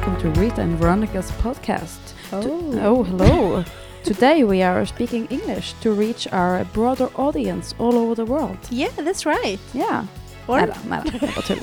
[0.00, 2.14] welcome to Rita and Veronica's podcast.
[2.32, 2.78] Oh.
[2.80, 3.64] Oh, hello.
[4.04, 8.56] Today we are speaking English to reach our broader audience all over the world.
[8.70, 9.58] Yeah, that's right.
[9.74, 10.06] Yeah.
[10.46, 10.58] Or?
[10.60, 11.58] Nej da, nei da, jeg.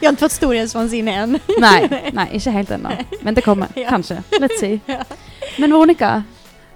[0.00, 1.38] Vi har inte fått storhetsvansinne än.
[1.58, 2.90] Nei, nei, ikke helt ennå.
[3.22, 3.88] Men det kommer, Ja.
[3.88, 4.22] kanskje.
[4.30, 4.80] Let's see.
[4.86, 5.04] Ja.
[5.58, 6.22] Men Veronica,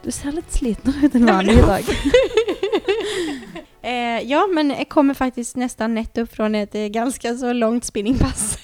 [0.03, 1.85] du ser litt sliten ut en vanlig dag.
[3.85, 7.85] Eh, ja, men jag kommer faktiskt nästan nätt upp från ett eh, ganska så långt
[7.85, 8.59] spinningpass.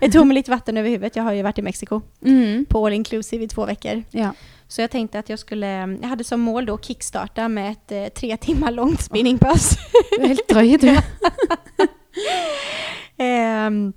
[0.00, 1.16] Jag tog mig lite vatten över huvudet.
[1.16, 2.64] Jag har ju varit i Mexiko Mm.
[2.64, 4.02] på all inclusive i två veckor.
[4.10, 4.32] Ja.
[4.68, 5.66] Så jag tänkte att jag skulle,
[6.02, 9.76] jag hade som mål då att kickstarta med ett eh, tre timmar långt spinningpass.
[10.18, 10.96] Du er helt drøy, du.
[13.18, 13.92] Ehm,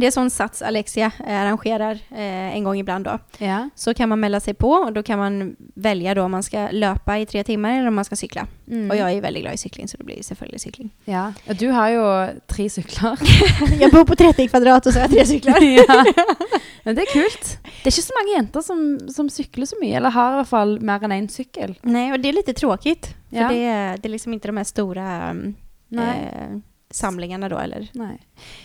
[0.00, 3.18] det är sån sats Alexia eh, arrangerar eh, en gång ibland då.
[3.38, 3.70] Ja.
[3.74, 6.68] Så kan man mälla sig på och då kan man välja då om man ska
[6.72, 8.46] löpa i tre timmar eller om man ska cykla.
[8.70, 8.90] Mm.
[8.90, 10.90] Och jag är väldigt glad i cykling så det blir selvfølgelig cykling.
[11.04, 11.32] ja.
[11.48, 13.18] Og du har jo tre sykler.
[13.80, 15.60] jag bor på 30 kvadrat och så har jag tre cyklar.
[15.88, 16.04] ja.
[16.84, 17.58] Men det er kult.
[17.82, 20.48] Det er ikke så mange jenter som, som sykler så mye, eller har i hvert
[20.48, 21.74] fall mer enn én sykkel.
[21.82, 23.06] Nej, och det är lite tråkigt.
[23.30, 23.48] För Ja.
[23.48, 25.32] det, är, det är liksom inte de här stora
[25.88, 26.30] Nej.
[26.32, 26.58] eh,
[26.90, 27.88] samlingarna då eller?
[27.92, 28.18] Nei.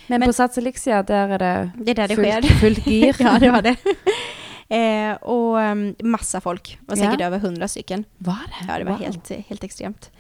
[0.08, 2.60] Men, Men- på Sats Elixia, der er det Det är där det fullt, sker.
[2.60, 3.16] fullt gir.
[3.20, 3.76] ja, det var det.
[4.76, 6.78] eh, och um, massa folk.
[6.88, 7.26] Var säkert Ja.
[7.26, 8.04] över hundra stycken.
[8.18, 8.66] Var det?
[8.74, 9.02] Ja, det var Wow.
[9.02, 10.12] helt, helt extremt.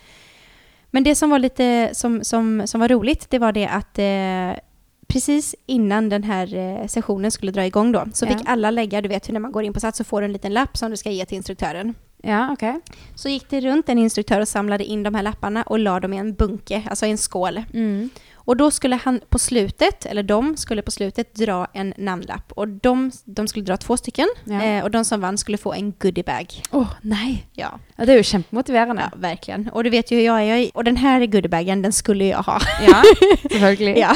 [0.91, 4.63] Men det som var lite som, som, som var roligt, det var det att eh,
[5.07, 8.29] precis innan den här eh, sessionen skulle dra igång då, så Ja.
[8.37, 10.25] fick alla lägga, du vet hur när man går in på Sats så får du
[10.25, 11.95] en liten lapp som du ska ge till instruktören.
[12.25, 12.81] Ja, ok.
[13.15, 16.13] Så gick det runt en instruktör och samlade in de här lapparna och la dem
[16.13, 17.61] i en bunke, alltså i en skål.
[17.73, 18.09] Mm.
[18.45, 22.51] Och då skulle han på slutet, eller de skulle på slutet dra en namnlapp.
[22.51, 24.27] Och de, de skulle dra två stycken.
[24.43, 24.63] Ja.
[24.63, 26.45] Eh, och de som vann skulle få en goodiebag.
[26.71, 27.43] Åh, nei.
[27.53, 29.01] Ja, Ja, det er jo kjempemotiverende.
[29.11, 29.69] ja, verkligen.
[29.69, 30.69] Och du vet ju hur jag är.
[30.73, 32.59] Och den här goodiebagen, den skulle jag ha.
[32.87, 33.03] Ja,
[33.51, 33.97] selvfølgelig.
[33.97, 34.15] ja.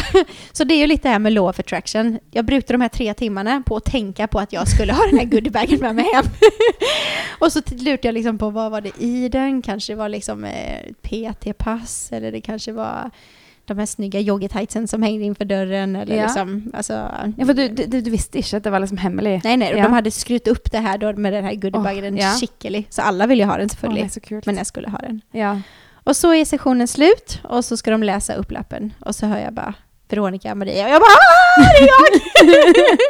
[0.52, 2.20] Så det är ju lite det här med law of attraction.
[2.32, 5.18] Jag brukade de här tre timmarna på att tänka på att jag skulle ha den
[5.20, 6.26] här goodiebagen med mig hem.
[7.40, 9.62] och så lurade jag liksom på vad var det i den?
[9.62, 13.12] Kanske var liksom eh, PT-pass eller det kanske var
[13.68, 16.24] de här snygga joggetightsen som hängde inför dörren eller Ja.
[16.24, 16.94] liksom, alltså,
[17.38, 19.42] Ja, for du, du, du visste ikke at det var liksom hemmelig?
[19.44, 19.84] Nej, nej, och Ja.
[19.84, 22.30] de hade skrutit upp det här då med den här goodiebagen, Åh, den ja.
[22.40, 22.88] skicklig.
[22.90, 24.02] Så alla vill ju ha den Åh, selvfølgelig.
[24.04, 24.46] nei, så kult.
[24.46, 25.22] men jag skulle ha den.
[25.32, 25.62] ja.
[26.04, 29.40] Och så är sessionen slut och så ska de läsa upp lappen och så hör
[29.40, 29.74] jag bara
[30.10, 32.98] Veronica Maria och jag bara "Ah, det är jag!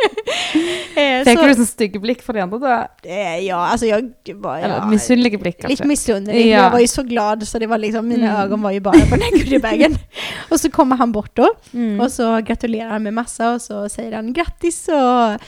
[0.98, 2.88] Eh, du så, sånn stygge blikk fra de andre da?
[3.04, 5.86] eh, ja, alltså jag var Eller ja, misunnelige blikk, lite kanskje?
[5.88, 6.36] missunnig.
[6.48, 6.64] Ja.
[6.64, 8.42] Jag var ju så glad så det var liksom, mina Mm.
[8.42, 9.96] ögon var ju bara på den här goodiebagen.
[10.50, 12.00] och så kommer han bort då Mm.
[12.02, 15.42] och så gratulerar han med massa och så säger han grattis och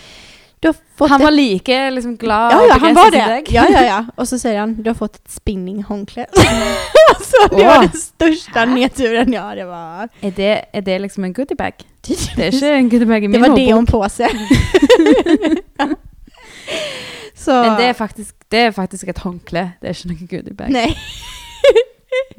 [0.60, 3.44] du har fått Han ett var like liksom glad Ja, ja, han var det.
[3.52, 4.06] Ja, ja, ja.
[4.16, 6.30] Och så säger han, du har fått ett spinninghåndkläde.
[7.16, 9.34] alltså, det var den största nedturen.
[9.34, 10.10] Ja, det var...
[10.22, 11.74] Er det, er det liksom en goodiebag?
[12.36, 13.68] Det ikke en goodiebag i Det min var håndbok.
[13.68, 14.28] deonpåse.
[17.36, 17.64] så...
[17.64, 19.72] Men det er, faktisk, det er faktisk et håndkle.
[19.82, 20.70] Det er ikke noen goodiebag.
[20.70, 20.96] Nej.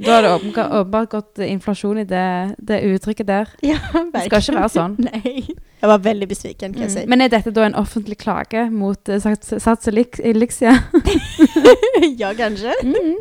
[0.06, 3.48] Da har det åpenbart, gått inflasjon i det, det uttrykket der.
[3.62, 3.76] Ja,
[4.12, 4.96] Det skal ikke være sånn.
[4.98, 5.46] Nej.
[5.80, 6.94] Jag var väldigt besviken kan jag Mm.
[6.94, 7.06] säga.
[7.08, 10.74] Men er dette da en offentlig klage mot uh, Sats Sats Elix- Elixia?
[12.18, 12.72] ja, kanske.
[12.82, 13.16] Mm.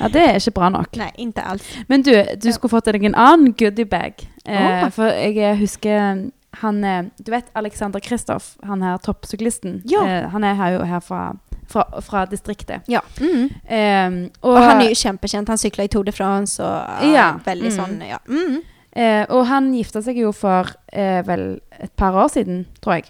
[0.00, 0.96] Ja, det er ikke bra nok.
[0.96, 1.62] Nej, inte alls.
[1.88, 4.12] Men du, du skulle fått deg en annen goodiebag.
[4.46, 4.88] Eh, Åh.
[4.96, 9.82] For jeg husker han eh, Du vet Alexander Kristoff, han her toppsyklisten?
[9.84, 10.06] Ja.
[10.06, 11.36] Eh, han her fra,
[11.68, 12.82] fra, fra distriktet.
[12.86, 13.00] Ja.
[13.20, 13.50] Mm.
[13.64, 15.48] Eh, og, Och han är ju kämpekänd.
[15.48, 17.40] Han cyklar i Tour de France och Ja.
[17.44, 17.86] väldigt Mm.
[17.86, 18.18] sån, ja.
[18.28, 18.62] Mm.
[18.92, 23.04] eh, og han gifta seg jo for eh, vel et par år siden, tror jeg.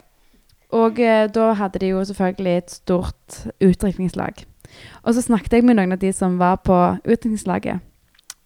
[0.73, 4.45] Og eh, da hadde de jo selvfølgelig et stort utdrikningslag.
[5.03, 7.81] Og så snakket jeg med noen av de som var på utdrikningslaget.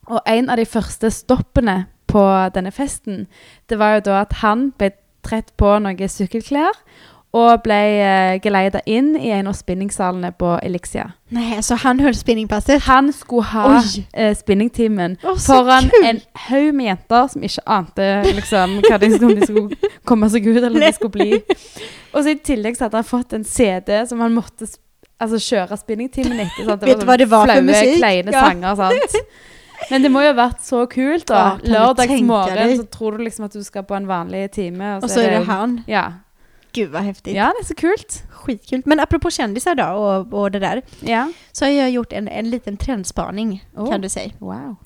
[0.06, 2.22] Og en av de første stoppene på
[2.54, 3.26] denne festen,
[3.68, 4.92] det var jo da at han ble
[5.24, 6.78] trett på noen sykkelklær
[7.34, 11.08] og ble eh, geleida inn i en av spinningsalene på Elixia.
[11.34, 12.84] Nej, så han höll spinningpasset.
[12.86, 14.04] Han skulle ha Oj.
[14.14, 16.06] eh, spinningtimen Åh, så foran kul!
[16.12, 18.06] en haug med jenter som ikke ante
[18.36, 21.40] liksom, hva de skulle, om de skulle komme seg ut, eller hva de skulle bli.
[22.14, 24.78] Og så i tillegg så hadde han fått en CD som han måtte sp-
[25.18, 26.68] altså, kjøre spinningtimen etter.
[26.70, 26.86] Sant?
[26.86, 27.98] Vet du hva det var for flaue, musikk?
[27.98, 28.46] kleine Ja.
[28.46, 28.78] sanger.
[28.84, 29.18] Sant?
[29.90, 31.58] Men det må jo ha vært så kult, da.
[31.62, 34.96] Ja, Lørdagsmorgen så tror du liksom at du skal på en vanlig time.
[34.96, 35.82] Och så är det han.
[35.86, 36.12] Ja.
[36.72, 37.34] Gud vad häftigt.
[37.34, 38.22] ja, det är så kult.
[38.30, 38.82] Skitkul.
[38.84, 40.82] Men apropå kändisar då och, och det där.
[41.00, 41.32] Ja.
[41.52, 43.90] Så har jag gjort en, en liten trendspaning Oh.
[43.90, 44.32] kan du säga.
[44.38, 44.76] Wow.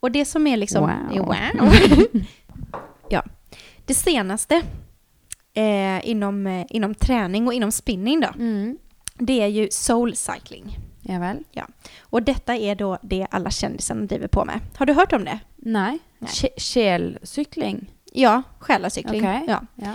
[0.00, 0.90] Och det som är liksom...
[1.10, 1.26] Wow.
[1.26, 1.72] wow.
[3.08, 3.22] ja.
[3.84, 4.62] Det senaste
[5.54, 8.28] eh, inom, eh, inom träning och inom spinning då.
[8.38, 8.78] Mm.
[9.14, 10.78] Det är ju soul cycling.
[11.08, 11.38] Ja vel.
[12.00, 14.60] Och detta är då det alla kändisarna driver på med.
[14.76, 15.38] Har du hört om det?
[15.56, 15.98] Nei.
[16.20, 17.90] Sje- Sjelsykling.
[18.12, 19.20] Ja, själarcykling.
[19.20, 19.44] Okej.
[19.48, 19.60] Ja.
[19.74, 19.94] Ja.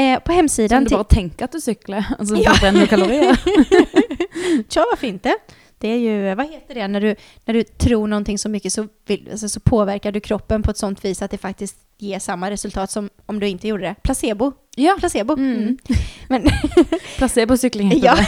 [0.00, 0.78] Eh, på hemsidan...
[0.78, 2.52] Som du bara tänker att du cyklar, och så Ja.
[2.54, 3.40] förbränner du kalorier.
[4.68, 5.34] Tja, varför inte?
[5.78, 8.88] Det är ju, vad heter det, när du, när du tror någonting så mycket så,
[9.06, 12.50] vill, alltså, så påverkar du kroppen på ett sånt vis att det faktiskt ger samma
[12.50, 13.94] resultat som om du inte gjorde det.
[14.02, 14.52] Placebo.
[14.82, 14.96] Ja.
[14.98, 15.32] Placebo.
[15.32, 15.52] Mm.
[15.56, 15.76] Mm.
[16.28, 16.42] Men
[17.18, 18.14] Placebo-cykling heter Ja.
[18.14, 18.26] det.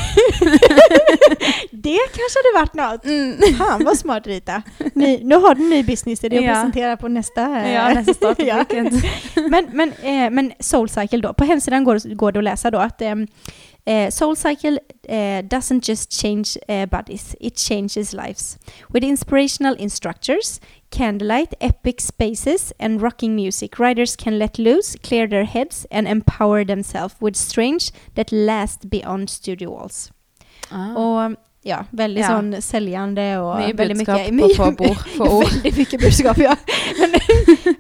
[1.71, 3.05] det kanske hade varit något.
[3.07, 3.55] Mm.
[3.59, 4.63] Fan vad smart Rita.
[4.95, 6.53] Ny, nu har du en ny businessidé att Ja.
[6.55, 7.59] presentera på nästa...
[7.61, 8.65] eh, Ja, nästa start Ja.
[9.51, 12.99] men, men, eh, men Soulcycle då, på hemsidan går, går det att läsa då att
[13.87, 18.59] ehm, eh, Soulcycle eh, doesn't just change eh, bodies, it changes lives.
[18.93, 25.45] With inspirational instructors, candlelight, epic spaces and rocking music, riders can let loose, clear their
[25.45, 30.11] heads and empower themselves with strange that last beyond studio walls.
[30.71, 30.95] Ah.
[30.97, 32.29] Och ja, väldigt Ja.
[32.31, 34.57] sån säljande och Mycket väldigt budskap mycket...
[34.77, 35.45] på få ord.
[35.53, 36.57] Väldigt mycket budskap, ja.
[36.99, 37.11] Men,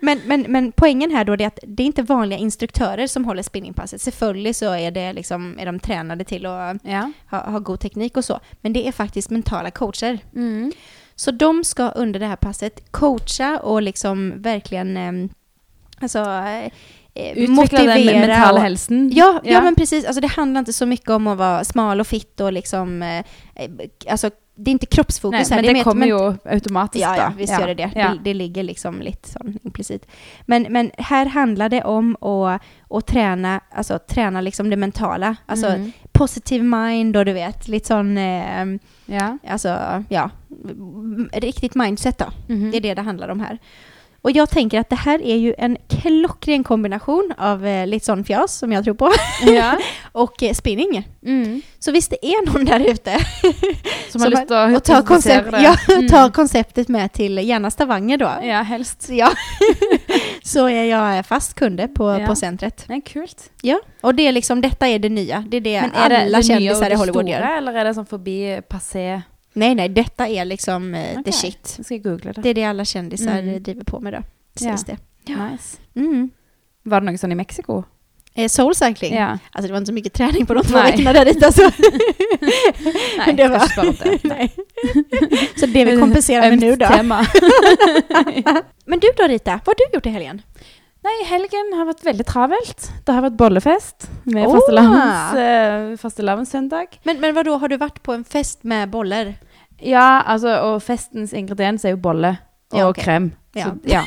[0.01, 3.43] men, men, men poängen här då är att det är inte vanliga instruktörer som håller
[3.43, 4.01] spinningpasset.
[4.01, 7.13] Selvfølgelig så är, det liksom, är de tränade till att Ja.
[7.31, 8.41] ha, ha god teknik och så.
[8.61, 10.19] Men det är faktiskt mentala coacher.
[10.35, 10.73] Mm.
[11.15, 15.31] Så de ska under det här passet coacha och liksom verkligen eh,
[16.01, 16.43] alltså,
[17.15, 19.11] eh, Utveckla den motivera mentala och- hälsan.
[19.15, 19.63] Ja, ja.
[19.63, 20.05] men precis.
[20.05, 23.03] Alltså, det handlar inte så mycket om att vara smal och fit och liksom...
[23.03, 23.19] Eh,
[23.55, 23.71] eh,
[24.11, 25.57] alltså, det är inte kroppsfokus Nej, här.
[25.57, 27.91] men det det mer- kommer men- ju automatiskt Ja, ja, visst gör det det.
[27.95, 28.09] Ja.
[28.09, 28.19] det.
[28.25, 30.07] Det ligger liksom lite sån implicit.
[30.47, 35.37] Men, men här handlar det om att, att träna, alltså, träna liksom det mentala.
[35.47, 35.93] Alltså Mm.
[36.13, 38.19] positive mind och du vet, lite sån...
[38.19, 38.67] Eh,
[39.07, 39.39] Ja.
[39.49, 40.31] alltså, ja,
[41.33, 42.27] riktigt mindset då.
[42.49, 42.71] Mhm.
[42.71, 43.59] Det är det det handlar om här.
[44.25, 48.25] Och jag tänker att det här är ju en klockren kombination av eh, lite sån
[48.25, 49.11] fjas, som jag tror på,
[49.47, 49.79] ja.
[50.13, 51.09] och eh, spinning.
[51.27, 51.63] Mm.
[51.79, 53.19] Så visst det är någon där ute
[54.11, 56.09] Som har lust att och ta, hypnotisera koncept, ja, Mm.
[56.09, 58.31] ta konceptet med till gärna Stavanger då.
[58.43, 59.03] Ja, helst.
[59.03, 59.31] Så, ja.
[60.43, 62.27] så är jag fast kunde på, Ja.
[62.27, 62.85] på centret.
[62.89, 63.51] Nej, kult.
[63.63, 65.45] Ja, och det är liksom, detta är det nya.
[65.49, 67.57] Det är det Men är alla det det kändisar i Hollywood stora, gör.
[67.57, 69.23] eller är det som förbi passé?
[69.53, 71.75] Nej, nej, detta är liksom eh, the shit.
[71.77, 72.41] Jag ska googla det.
[72.43, 73.63] Det är det alla kändisar Mm.
[73.63, 74.19] driver på med då.
[74.19, 74.61] Ja.
[74.61, 74.97] Sägs det.
[75.25, 75.49] Ja.
[75.51, 75.79] Nice.
[75.97, 76.31] Mm.
[76.83, 77.85] Var det något sånt i Mexiko?
[78.35, 79.15] Eh, soul cycling.
[79.15, 79.39] Ja.
[79.53, 81.53] Alltså det var inte så mycket träning på de två veckorna där ute.
[81.53, 81.63] Så.
[83.27, 83.87] Nej, det var...
[83.87, 84.19] inte.
[84.29, 84.53] Nej.
[85.57, 86.89] Så det vi kompenserar med nu då.
[88.85, 90.43] Men du då Rita, vad har du gjort i helgen?
[91.05, 92.93] Nej, helgen har varit väldigt travelt.
[93.05, 94.55] Det har varit bollefest med Åh!
[94.55, 96.87] fastelavns, eh, fastelavnssöndag.
[97.03, 99.35] Men, men vad då har du varit på en fest med bollar?
[99.79, 102.37] Ja, alltså, och festens ingrediens är ju bolle
[102.73, 103.05] och Ja, okej.
[103.05, 103.33] krem.
[103.53, 103.65] Ja.
[103.65, 104.05] Så, ja.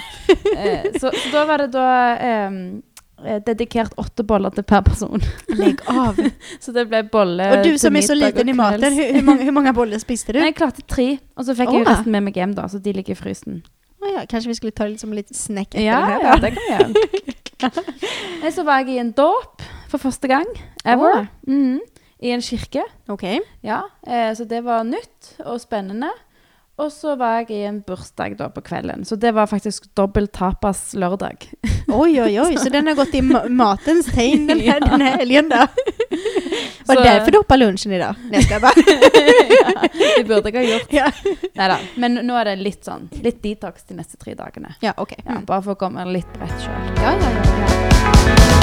[0.58, 2.82] Eh, så, så då var det då ehm,
[3.26, 5.20] eh, dedikert åtta bollar till per person.
[5.48, 6.16] Lägg av.
[6.60, 9.22] Så det blev bolle Och du som är till så liten i maten, hur, hur,
[9.22, 10.40] många, hur många bollar spiste du?
[10.40, 11.18] Nej, jag klarade tre.
[11.36, 11.90] Och så jag ju Åh.
[11.90, 13.62] resten med mig hem då, så de ligger i frysen.
[14.06, 16.22] Oh, ja, kanske vi skulle ta det liksom lite snack efter Ja, den här.
[16.24, 18.52] ja, det kan vi göra.
[18.52, 20.46] Så var jag i en dåp för första gång
[20.84, 21.12] ever.
[21.20, 21.26] Åh.
[21.48, 21.82] Mm.
[22.20, 22.86] I en kyrka.
[23.08, 23.42] Okej.
[23.62, 26.12] Ja, eh, så det var nytt och spännande.
[26.78, 29.06] Och så var jag i en bursdag då på kvällen.
[29.06, 31.52] Så det var faktiskt dobbelt tapas lördag.
[31.88, 34.88] Oj, oj, oj, så den har gått i ma- matens tegn den här, Ja.
[34.88, 35.56] den här helgen då?
[36.88, 38.16] Var det därför du hoppade lunchen idag?
[38.22, 38.72] Nej, jag skojar bara.
[39.82, 40.88] ja, det burde jeg ha gjort.
[40.94, 41.12] Ja,
[41.54, 41.78] Neida.
[41.96, 44.76] Men nå er det litt sånn, litt detox de neste tre dagene.
[44.80, 45.18] ja okej.
[45.26, 45.46] Ja, Mm.
[45.46, 46.94] bare for å komme litt bredt sjøl.
[47.02, 48.55] Ja, ja, ja,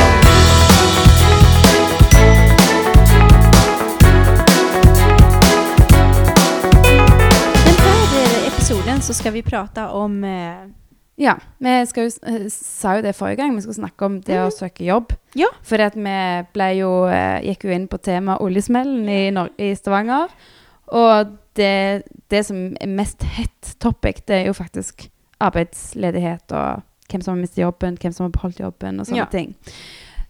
[9.02, 10.24] så ska vi prata om...
[10.24, 10.68] Eh,
[11.14, 14.50] Ja, vi skal eh, sa jo det forrige gang, vi skulle snakke om det å
[14.50, 15.12] søke jobb.
[15.36, 15.50] Ja.
[15.84, 19.28] At vi jo, eh, gikk jo inn på temaet oljesmellen i,
[19.58, 20.32] i Stavanger.
[20.88, 27.22] Og det, det som er mest hett topic, det er jo faktisk arbeidsledighet og hvem
[27.22, 29.30] som har mistet jobben, hvem som har beholdt jobben og sånne Ja.
[29.30, 29.54] ting.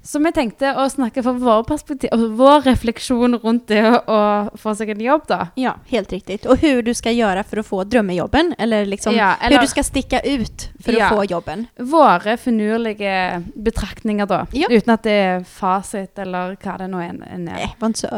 [0.04, 4.16] Så vi tenkte å snakke fra våre perspektiv, og vår refleksjon rundt det å,
[4.58, 5.46] få seg en jobb, da.
[5.54, 6.46] ja, helt riktigt.
[6.46, 8.54] Och hur du ska göra för att få drömmejobben.
[8.58, 11.04] Eller liksom Ja, hur eller- du ska sticka ut för Ja.
[11.06, 11.66] att få jobben.
[11.76, 14.46] Våre finurlige betraktninger, da.
[14.52, 14.66] Ja.
[14.70, 17.52] Uten at det er fasit, eller hva det nå enn enn er.
[17.54, 18.08] Nej, var inte så.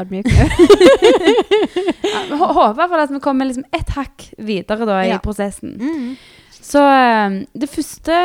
[2.02, 5.16] Ja, vi hå- håper i hvert at vi kommer liksom ett hakk videre da, Ja.
[5.16, 5.74] i prosessen.
[5.80, 6.16] Mm.
[6.60, 8.16] Så eh, det første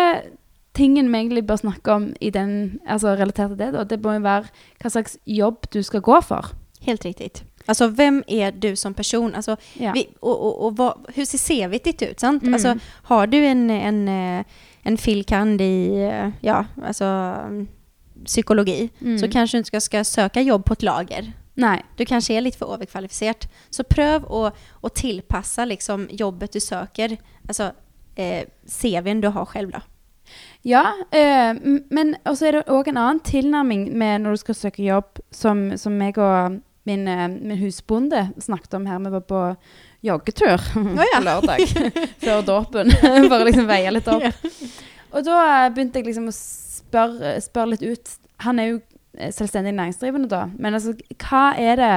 [0.80, 4.14] tingen vi egentlig bør snakke om i den, altså relatert til det, da, det må
[4.16, 4.48] jo være
[4.82, 6.54] hva slags jobb du skal gå for.
[6.88, 7.44] Helt riktigt.
[7.68, 9.36] Alltså vem är du som person?
[9.36, 9.92] Alltså, Ja.
[9.94, 12.20] vi, och, och, och vad, hur ser CVt ditt ut?
[12.20, 12.44] Sant?
[12.44, 12.54] Mm.
[12.54, 14.08] Alltså, har du en, en,
[14.84, 16.10] en filkand i
[16.42, 17.36] ja, alltså,
[18.26, 19.20] psykologi Mm.
[19.20, 21.32] så kanske du inte ska, ska söka jobb på ett lager.
[21.54, 21.82] Nei.
[21.98, 23.46] Du kanske är lite för överkvalificerad.
[23.70, 27.18] Så pröv att, att tillpassa liksom jobbet du söker,
[27.48, 27.72] alltså
[28.16, 28.44] eh,
[28.82, 29.80] CVn du har själv då.
[30.68, 30.84] Ja,
[31.16, 31.54] eh,
[31.90, 35.70] men også er det òg en annen tilnærming med når du skal søke jobb, som,
[35.80, 36.60] som jeg og
[36.90, 39.00] min, eh, min husbonde snakket om her.
[39.00, 39.44] Vi var på
[40.02, 40.58] joggetur ja.
[41.16, 41.66] på lørdag
[42.20, 42.94] før dåpen.
[43.32, 44.44] Bare liksom veie litt opp.
[45.14, 48.16] Og da eh, begynte jeg liksom å spørre, spørre litt ut.
[48.46, 48.80] Han er jo
[49.18, 50.46] eh, selvstendig næringsdrivende, da.
[50.58, 50.96] Men altså,
[51.26, 51.94] hva er det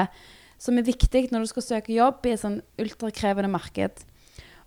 [0.63, 4.05] som er viktig når du skal søke jobb i et sånn ultrakrevende marked?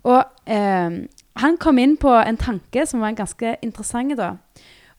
[0.05, 1.01] Og eh,
[1.41, 4.35] han kom inn på en tanke som var ganske interessant da.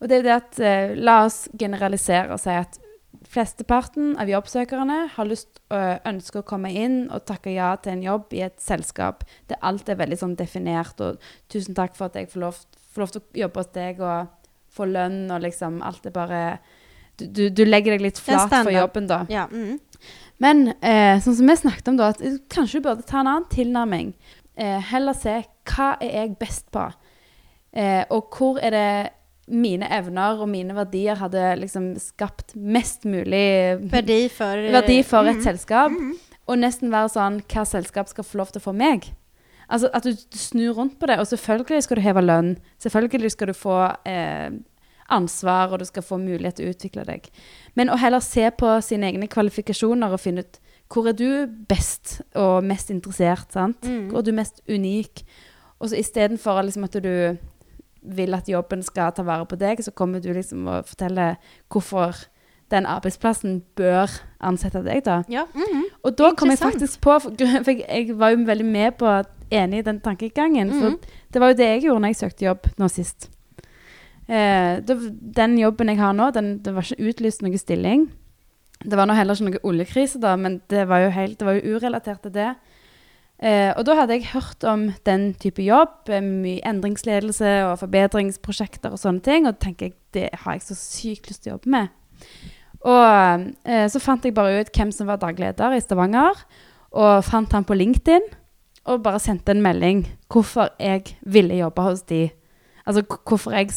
[0.01, 2.77] Og det er det at eh, La oss generalisere og si at
[3.27, 8.05] flesteparten av jobbsøkerne har lyst øh, ønsker å komme inn og takke ja til en
[8.05, 12.21] jobb i et selskap der alt er veldig sånn definert, og tusen takk for at
[12.21, 12.61] jeg får lov,
[12.93, 16.43] får lov til å jobbe hos deg og få lønn, og liksom alt er bare
[17.17, 19.23] Du, du, du legger deg litt Det flat for jobben, da.
[19.33, 19.79] Ja, mm.
[20.45, 23.31] Men eh, sånn som vi snakket om da, at eh, kanskje du burde ta en
[23.31, 24.11] annen tilnærming.
[24.61, 26.87] Eh, heller se hva er jeg best på,
[27.77, 28.91] eh, og hvor er det
[29.47, 35.39] mine evner og mine verdier hadde liksom skapt mest mulig Verdi for verdi for et
[35.39, 35.45] mm.
[35.45, 35.95] selskap.
[36.47, 39.07] Og nesten være sånn hva selskap skal få lov til å få meg.
[39.67, 41.19] Altså At du, du snur rundt på det.
[41.23, 42.53] Og selvfølgelig skal du heve lønn.
[42.83, 44.51] Selvfølgelig skal du få eh,
[45.11, 47.27] ansvar, og du skal få mulighet til å utvikle deg.
[47.79, 52.21] Men å heller se på sine egne kvalifikasjoner og finne ut hvor er du best
[52.39, 53.51] og mest interessert.
[53.51, 53.83] sant?
[53.83, 54.13] Mm.
[54.13, 55.25] Hvor er du mest unik?
[55.81, 57.37] Og så istedenfor liksom at du
[58.17, 61.37] vil at jobben skal ta vare på deg, så kommer du liksom og forteller
[61.73, 62.15] hvorfor
[62.71, 64.11] den arbeidsplassen bør
[64.43, 65.21] ansette deg, da.
[65.31, 65.45] Ja.
[65.55, 65.85] mhm.
[66.03, 69.11] Og da kom jeg faktisk på, for jeg, var jo veldig med på,
[69.51, 70.81] enig i den tankegangen, Mhm.
[70.81, 70.99] for
[71.33, 73.29] det var jo det jeg gjorde når jeg søkte jobb nå sist.
[74.29, 74.97] Eh, det,
[75.37, 78.09] den jobben jeg har nå, den, det var ikke utlyst noen stilling.
[78.83, 81.55] Det var nå heller ikke noe oljekrise da, men det var jo, helt, det var
[81.61, 82.49] jo urelatert til det.
[83.37, 88.95] Eh, og da hadde jeg hørt om den type jobb, eh, mye endringsledelse og forbedringsprosjekter
[88.95, 91.75] og sånne ting, og tenker jeg, det har jeg så sykt lyst til å jobbe
[91.75, 91.93] med.
[92.87, 96.41] Og eh, så fant jeg bare ut hvem som var dagleder i Stavanger,
[96.97, 98.25] og fant han på LinkedIn,
[98.87, 102.31] og bare sendte en melding hvorfor jeg ville jobbe hos de.
[102.87, 103.71] Altså hvorfor jeg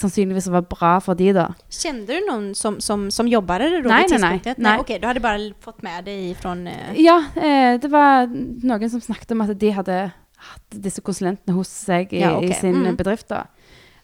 [0.00, 1.46] sannsynligvis var bra for de da.
[1.70, 4.08] Kände du någon som, som, som jobbade då Nej, nej, nej.
[4.18, 4.58] tidspunktet?
[4.58, 4.78] Nej.
[4.80, 6.66] Okej, du hade bara fått med dig från...
[6.66, 8.26] Eh, Ja, eh, det var
[8.64, 9.98] noen som snakket om at de hadde
[10.36, 12.44] hatt disse konsulentene hos seg i, Ja, ok.
[12.44, 12.96] i sin Mm.
[12.96, 13.28] bedrift.
[13.28, 13.44] da.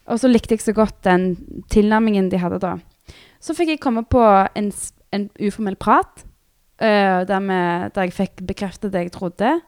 [0.07, 1.35] Og så likte jeg så godt den
[1.69, 2.75] tilnærmingen de hadde da.
[3.41, 4.21] Så fikk jeg komme på
[4.55, 4.71] en,
[5.11, 6.23] en uformell prat,
[6.79, 9.61] eh, der, vi, der jeg fikk bekreftet det jeg trodde.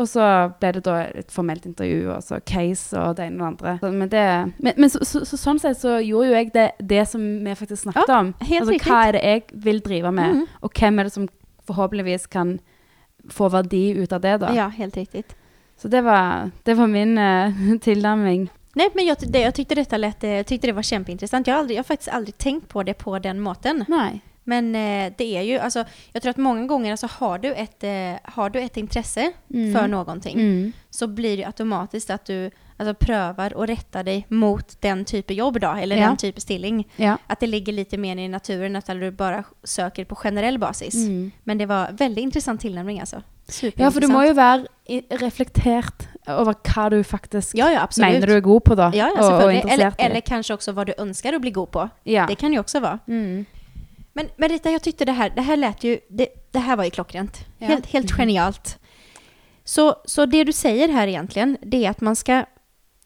[0.00, 0.24] Og så
[0.60, 3.74] ble det da et formelt intervju, og så case og det ene og det andre.
[3.82, 4.22] Så, men det,
[4.64, 7.54] men, men så, så, så, sånn sett så gjorde jo jeg det, det som vi
[7.58, 8.30] faktisk snakket Ja, om.
[8.40, 8.88] altså, riktig.
[8.88, 10.46] hva er det jeg vil drive med, Mhm.
[10.62, 11.28] og hvem er det som
[11.68, 12.54] forhåpentligvis kan
[13.28, 14.54] få verdi ut av det da.
[14.56, 15.36] Ja, helt riktigt.
[15.76, 17.52] Så det var, det var min eh,
[17.84, 18.48] tilnærming.
[18.74, 21.46] Nej, men jag, det, jag tyckte detta lät, jag tyckte det var kämpeintressant.
[21.46, 23.84] Jag har, aldrig, jag har faktiskt aldrig tänkt på det på den måten.
[23.88, 24.20] Nei.
[24.50, 27.84] Men eh, det är ju, alltså, jag tror att många gånger alltså, har, du ett,
[27.84, 29.74] eh, har du ett intresse Mm.
[29.74, 30.72] för någonting Mm.
[30.90, 35.36] så blir det automatiskt att du alltså, prövar och rättar dig mot den typ av
[35.36, 36.06] jobb då, eller Ja.
[36.06, 36.88] den typ av stilling.
[36.96, 37.16] Ja.
[37.26, 40.94] Att det ligger lite mer i naturen att du bara söker på generell basis.
[40.94, 41.30] Mm.
[41.44, 43.22] Men det var väldigt intressant tillämpning alltså.
[43.76, 48.26] ja, for du må jo være i, reflektert over hva du faktisk Ja, ja, mener
[48.26, 48.90] du er god på, da.
[48.94, 49.72] Ja, ja, og selvfølgelig.
[49.72, 51.88] Eller, eller kanske också vad du önskar att bli god på.
[52.04, 52.26] ja.
[52.28, 52.98] Det kan ju också vara.
[53.08, 53.44] Mm.
[54.12, 56.90] Men Merita, jag tyckte det här, det här lät ju, det, det här var ju
[56.90, 57.36] klockrent.
[57.58, 57.66] Ja.
[57.66, 58.78] Helt, helt genialt.
[59.64, 62.44] Så, så det du säger här egentligen, det är att man ska,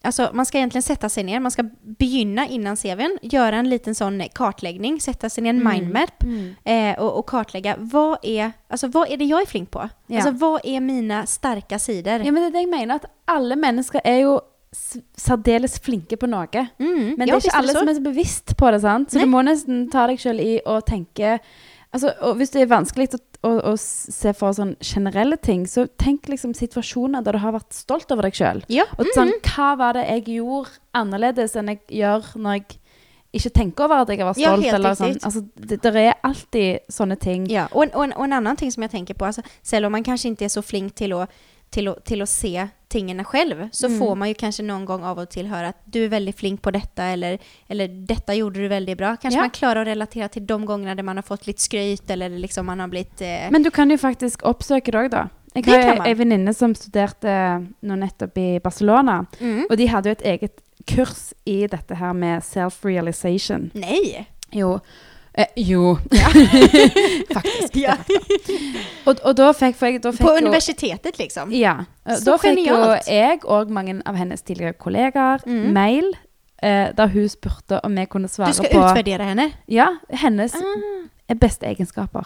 [0.02, 3.94] alltså man ska egentligen sätta sig ner, man ska begynna innan CVn, göra en liten
[3.94, 5.72] sån kartläggning, sätta sig ner en Mm.
[5.78, 6.54] mindmap Mm.
[6.64, 9.88] eh, och, och kartlägga vad är, alltså vad är det jag är flink på?
[10.06, 10.16] Ja.
[10.16, 12.12] Alltså vad är mina starka sidor?
[12.24, 14.42] ja, men det er det jeg mener, at alle mennesker er jo s-
[14.74, 16.66] særdeles flinke på noe.
[16.78, 17.78] Mm, Men ja, det er visst ikke alle så.
[17.84, 19.10] som er så bevisst på det, sant?
[19.14, 19.24] Så Nei.
[19.28, 21.38] du må nesten ta deg selv i å tenke
[21.94, 25.84] Altså, og hvis det er vanskelig å, å, å se for sånn generelle ting, så
[25.94, 28.64] tenk liksom situasjoner der du har vært stolt over deg sjøl.
[28.66, 32.80] Ja, Og sånn, hva var det jeg gjorde annerledes enn jeg gjør når jeg
[33.38, 34.66] ikke tenker over at jeg har vært Ja, stolt?
[34.66, 35.14] helt eller sånn.
[35.22, 37.46] Altså, det, det er alltid sånne ting.
[37.46, 39.92] Ja, en, och, en, och en annan ting som jag tänker på, alltså, selv om
[39.92, 41.30] man kanske inte är så flink till att,
[41.74, 43.98] till att, till att se tingen själv, så Mm.
[43.98, 46.62] får man ju kanske någon gång av och till höra att du är väldigt flink
[46.62, 47.38] på detta, eller,
[47.68, 49.16] eller detta gjorde du väldigt bra.
[49.16, 49.42] Kanske Ja.
[49.42, 52.66] man klarar att relatera till de gångerna där man har fått lite skryt, eller liksom
[52.66, 53.20] man har blivit...
[53.20, 55.28] Eh, Men du kan jo faktisk oppsøke det.
[55.54, 59.26] Jeg Det har ei venninne som studerte nå nettopp i Barcelona.
[59.40, 59.66] mm.
[59.70, 63.70] Og de hadde jo et eget kurs i dette her med self-realization.
[63.74, 64.26] Nej!
[64.52, 64.80] Jo.
[65.36, 65.98] Eh, jo.
[67.34, 67.76] Faktisk.
[67.76, 67.96] Ja.
[69.06, 71.50] Og, og da fikk, for jeg, da fikk På universitetet liksom.
[71.54, 71.76] Ja.
[72.06, 75.72] eh, Så da fikk jo jeg og mange av hennes tidligere kollegaer Mm.
[75.74, 76.12] mail
[76.62, 79.50] eh, der hun spurte om jeg kunne svare Du ska på utvärdera henne?
[79.68, 82.24] ja, hennes Ah, beste egenskaper.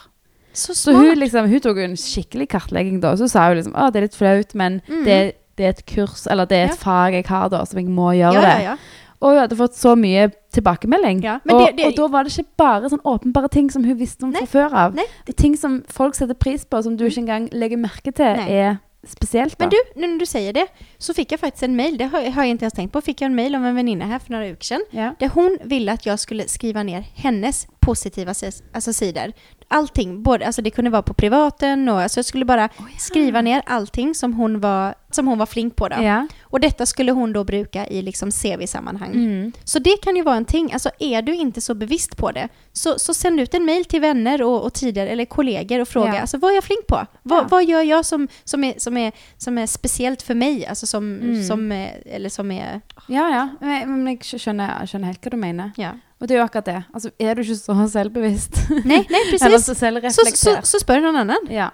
[0.53, 0.97] så Så smart.
[0.97, 3.99] hun, liksom, hun tok en skikkelig kartlegging da, og så sa hun liksom at det
[4.03, 5.05] er litt flaut, men Mm.
[5.05, 6.77] det, det er et kurs, eller det er et Ja.
[6.77, 8.79] fag jeg har da, som jeg må gjøre ja, ja, det.
[9.21, 9.27] Ja.
[9.27, 11.23] Og hun hadde fått så mye tilbakemelding.
[11.25, 13.85] Ja, men og, det- det- og da var det ikke bare sånn åpenbare ting som
[13.85, 14.95] hun visste om Nei, fra før av.
[14.95, 15.05] nei.
[15.37, 18.49] Ting som folk setter pris på, som du ikke engang legger merke til, Nei.
[18.51, 19.59] er spesielt.
[19.59, 19.65] Da.
[19.65, 20.67] Men du, nu när du säger det
[20.99, 23.21] så fick jag faktiskt en mail, det har, har jag inte ens tänkt på, fick
[23.21, 24.85] jag en mail av en väninna här för några veckor sedan.
[24.91, 25.15] ja.
[25.19, 28.35] Där hon ville att jag skulle skriva ner hennes positiva
[28.75, 29.33] alltså, sidor.
[29.71, 33.63] Allting, både, alltså det kunde vara på privaten och alltså jag skulle bara skriva ner
[33.67, 35.89] allting som hon var, som hon var flink på.
[35.89, 35.97] Då.
[36.03, 36.27] ja.
[36.43, 39.11] Och detta skulle hon då bruka i liksom CV-sammanhang.
[39.11, 39.53] Mm.
[39.65, 42.49] Så det kan ju vara en ting, alltså är du inte så bevisst på det,
[42.73, 46.15] så, så sänd ut en mail till vänner och, och tidigare, eller kollegor och fråga,
[46.15, 46.21] Ja.
[46.21, 47.07] alltså vad är jag flink på?
[47.23, 47.47] Vad, Ja.
[47.51, 50.67] vad gör jag som, som, är, som, är, som är speciellt för mig?
[50.67, 51.45] Alltså som, Mm.
[51.45, 53.49] som, är- eller som är, ja, ja.
[53.61, 55.71] Men men jeg skjønner, jeg skjønner helt hva du mener.
[55.77, 55.91] ja.
[56.21, 56.83] Og det er jo akkurat det.
[56.95, 58.57] Altså, er du ikke så selvbevisst?
[58.85, 59.41] Nej, nej Eller precis.
[59.41, 60.67] så Så, så, selvreflektert.
[60.67, 61.47] så spör någon annan.
[61.51, 61.71] Ja.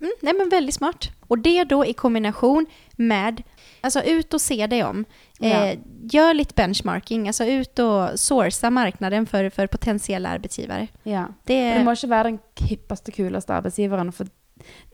[0.00, 1.10] Mm, nej men väldigt smart.
[1.28, 2.66] Och det då i kombination
[2.96, 3.42] med,
[3.80, 5.04] alltså ut och se dig om.
[5.40, 5.74] Eh, Ja.
[6.12, 10.88] Gör lite benchmarking, alltså ut och sourca marknaden för, för potentiella arbetsgivare.
[11.02, 11.28] ja.
[11.44, 14.26] Det, det må ikke være den hippeste, kuleste arbeidsgiveren, for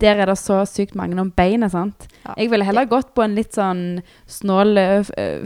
[0.00, 2.09] der er det så sykt mange om beinet, sant?
[2.25, 2.35] Ja.
[2.38, 4.78] Jeg ville heller gått på en litt sånn snål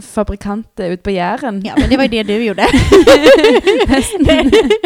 [0.01, 1.61] fabrikant ute på Jæren.
[1.65, 2.67] ja, men det var ju det du gjorde.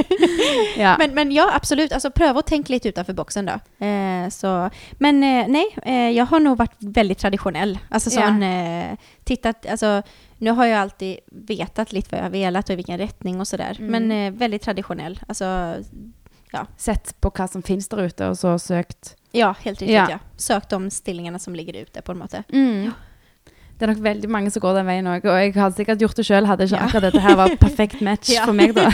[0.78, 0.96] Ja.
[1.00, 1.92] men, men ja, absolut.
[1.92, 3.86] Alltså pröva att tänka lite utanför boxen då.
[3.86, 7.80] Eh, så, men eh, nej, eh, jag har nog varit väldigt traditionell.
[7.90, 8.28] Alltså Ja.
[8.28, 10.02] sån, eh, tittat, alltså
[10.38, 13.48] nu har jag alltid vetat lite vad jag har velat och i vilken riktning och
[13.48, 13.78] sådär.
[13.80, 14.08] Mm.
[14.08, 15.20] Men eh, väldigt traditionell.
[15.28, 15.76] Alltså,
[16.78, 19.16] Sett på hva som finnes der ute, og så søkt.
[19.34, 20.08] Ja, helt riktigt Ja.
[20.10, 20.20] ja.
[20.38, 22.44] Sök de stillingarna som ligger ute på en måte.
[23.82, 26.16] Det er nok veldig mange som går den veien òg, og jeg hadde sikkert gjort
[26.20, 26.86] det sjøl, hadde ikke Ja.
[26.86, 28.46] akkurat dette her var perfekt match Ja.
[28.46, 28.92] for meg, da.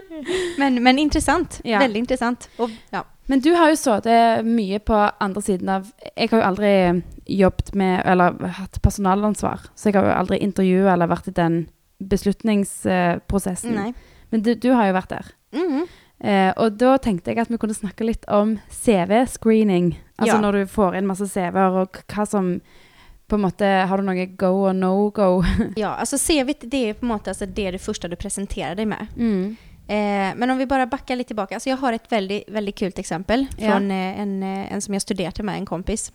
[0.58, 1.60] Men, men intressant.
[1.64, 1.78] Ja.
[1.78, 2.48] Väldigt intressant.
[2.58, 3.02] Och, ja.
[3.26, 7.74] Men du har jo sittet mye på andre siden av Jeg har jo aldri jobbet
[7.74, 11.68] med Eller hatt personalansvar, så jeg har jo aldri intervjua eller vært i den
[12.00, 13.74] beslutningsprosessen.
[13.74, 13.94] Nej.
[14.30, 15.26] Men du, du har jo vært der.
[15.52, 15.86] Mm.
[16.20, 19.94] Eh, og da tenkte jeg at vi kunne snakke litt om CV-screening.
[20.18, 20.40] Altså Ja.
[20.40, 22.60] når du får inn masse CV-er, og hva som
[23.28, 25.42] på en måte Har du noe go og no go?
[25.76, 28.86] Ja, alltså CV det är på något alltså det, är det första du presenterar dig
[28.86, 29.06] med.
[29.16, 29.56] Mm.
[29.88, 31.54] Eh, men om vi bara backar lite tillbaka.
[31.54, 33.70] Alltså jag har ett väldigt, väldigt kul exempel Ja.
[33.70, 36.12] från eh, en, eh, en som jag studerade med, en kompis.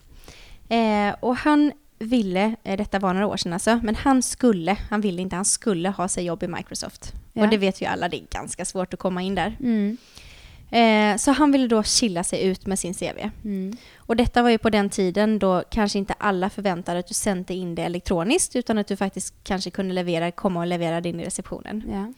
[0.70, 5.02] Eh, och han ville, eh, detta var några år sedan alltså, men han skulle, han
[5.02, 7.14] ville inte, han skulle ha sig jobb i Microsoft.
[7.34, 7.44] Ja.
[7.44, 9.58] Och det vet ju alla, det är ganska svårt att komma in där.
[9.60, 9.98] Mm.
[10.72, 13.30] Eh, så han ville då chilla sig ut med sin CV.
[13.44, 13.78] Mm.
[13.98, 17.54] Och detta var ju på den tiden då kanske inte alla förväntade att du sände
[17.54, 21.20] in det elektroniskt utan att du faktiskt kanske kunde leverera, komma och leverera det in
[21.20, 21.84] i receptionen.
[21.92, 22.14] Ja.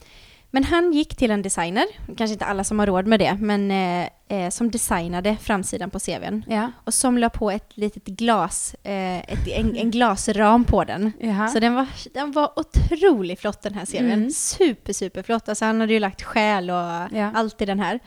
[0.51, 1.85] Men han gick till en designer,
[2.17, 5.99] kanske inte alla som har råd med det, men eh, eh, som designade framsidan på
[5.99, 6.45] CVn.
[6.47, 6.71] ja.
[6.83, 11.11] Och som la på ett litet glas, eh, ett, en, en glasram på den.
[11.19, 11.47] Jaha.
[11.47, 14.11] Så den var, den var otroligt flott den här CVn.
[14.11, 14.31] Mm.
[14.31, 15.49] Super, super flott.
[15.49, 17.31] Alltså han hade ju lagt själ och Ja.
[17.35, 17.99] allt i den här.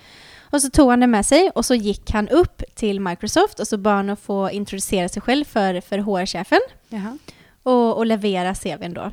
[0.53, 3.67] Och så tog han den med sig och så gick han upp till Microsoft och
[3.69, 6.59] så bad han att få introducera sig själv för, för HR-chefen
[7.63, 9.11] och, och leverera CVn då.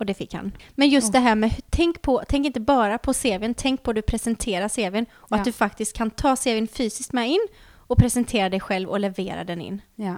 [0.00, 0.52] Och det fick han.
[0.74, 1.12] Men just Oh.
[1.12, 4.68] det här med, tänk, på, tänk inte bara på CVn, tänk på hur du presenterar
[4.68, 5.36] CVn och Ja.
[5.36, 7.40] att du faktiskt kan ta CVn fysiskt med in
[7.76, 9.82] och presentera dig själv och leverera den in.
[9.96, 10.14] Ja.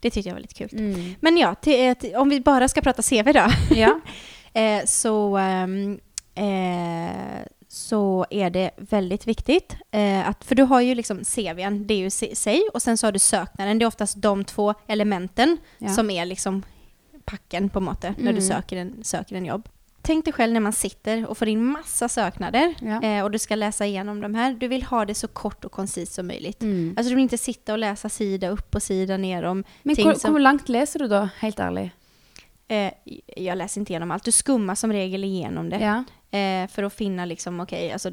[0.00, 0.68] Det tyckte jag var lite kul.
[0.72, 1.14] Mm.
[1.20, 3.46] Men ja, till, till, om vi bara ska prata CV då.
[3.76, 4.00] ja.
[4.52, 5.98] Eh, så, ehm,
[6.34, 9.76] eh, så är det väldigt viktigt.
[9.90, 13.06] Eh, att, för du har ju liksom CVn, det är ju sig, och sen så
[13.06, 13.78] har du söknaden.
[13.78, 15.88] Det är oftast de två elementen Ja.
[15.88, 16.62] som är liksom
[17.26, 18.40] packen på måte när du Mm.
[18.42, 19.68] söker en, söker en jobb.
[20.02, 23.02] Tänk dig själv när man sitter och får in massa söknader Ja.
[23.02, 24.52] eh, och du ska läsa igenom de här.
[24.54, 26.62] Du vill ha det så kort och koncist som möjligt.
[26.62, 26.94] Mm.
[26.96, 30.14] Alltså du vill inte sitta och läsa sida upp och sida ner om Men ting
[30.14, 31.90] som- hvor langt leser du da, helt ærlig?
[32.68, 32.92] Eh,
[33.36, 34.24] jag läser inte igenom allt.
[34.24, 35.78] Du skummar som regel igenom det.
[35.78, 36.04] Ja.
[36.38, 38.10] Eh, för att finna liksom, okej, alltså...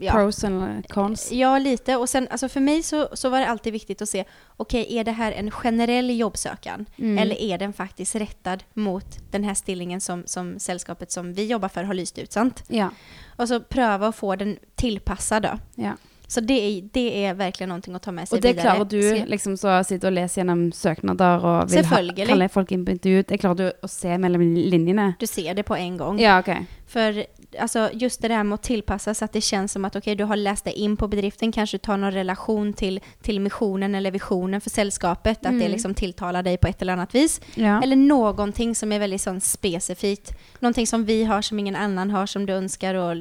[0.00, 0.12] Ja.
[0.12, 1.32] Pros and cons?
[1.32, 1.96] ja, lite.
[1.96, 4.24] Och sen, alltså för mig så, så var det alltid viktigt att se,
[4.56, 6.86] okej, är det här en generell jobbsökan?
[6.98, 7.18] Mm.
[7.18, 11.68] Eller är den faktiskt rättad mot den här stillingen som, som sällskapet som vi jobbar
[11.68, 12.64] för har lyst ut, sant?
[12.68, 12.90] Ja.
[13.36, 15.58] Och så pröva att få den tillpassad då.
[15.74, 15.92] ja.
[16.26, 18.62] Så det är, det är verkligen någonting att ta med sig Og det vidare.
[18.62, 22.86] klarer du, liksom så sitte og lese gjennom søknader og vil ha, kalle folk inn
[22.86, 23.22] på intervju.
[23.28, 25.10] Det klarer du å se mellom linjene?
[25.20, 26.20] Du ser det på en gång.
[26.20, 26.48] Ja, ok.
[26.86, 27.26] För
[27.58, 30.24] alltså just det där med att tillpassa så att det känns som att okej, du
[30.24, 34.60] har läst dig in på bedriften, kanske tar någon relation till, till missionen eller visionen
[34.60, 35.70] för sällskapet, att det Mm.
[35.70, 37.40] liksom tilltalar dig på ett eller annat vis.
[37.54, 37.82] Ja.
[37.82, 40.32] Eller någonting som är väldigt sån specifikt.
[40.60, 43.16] Någonting som vi har som ingen annan har som du önskar och,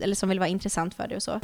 [0.00, 1.40] eller som vill vara intressant för dig och så.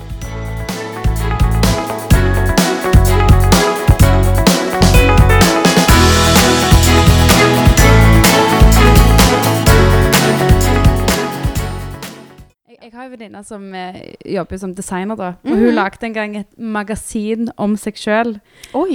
[13.33, 15.33] Venninne som eh, jobber som designer, da.
[15.45, 18.41] Og hun lagde en gang et magasin om seg sjøl.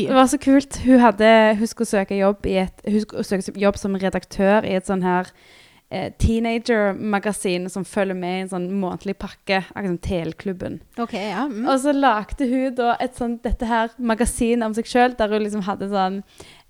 [0.07, 0.81] Det var så kult.
[0.85, 4.75] Hun, hadde, hun skulle søke jobb, i et, hun skulle søke jobb som redaktør i
[4.77, 5.31] et sånn her
[5.89, 10.79] eh, teenager-magasin som følger med i en sånn månedlig pakke, akkurat som TL-klubben.
[10.99, 11.45] Okej, ja.
[11.47, 11.65] Mm.
[11.67, 15.43] Og så lagde hun da et sånt, dette her magasin om seg sjøl, der hun
[15.45, 16.19] liksom hadde sånn